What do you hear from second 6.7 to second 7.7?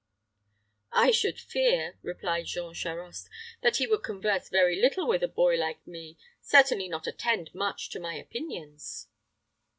not attend